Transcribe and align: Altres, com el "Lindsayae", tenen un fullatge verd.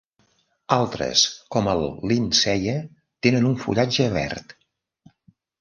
Altres, 0.75 1.25
com 1.57 1.69
el 1.75 1.85
"Lindsayae", 2.13 2.75
tenen 3.27 3.47
un 3.51 3.55
fullatge 3.67 4.09
verd. 4.19 4.57